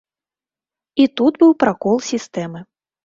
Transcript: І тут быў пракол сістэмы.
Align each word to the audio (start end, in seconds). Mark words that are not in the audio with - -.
І 1.03 1.05
тут 1.21 1.33
быў 1.43 1.51
пракол 1.65 1.95
сістэмы. 2.11 2.59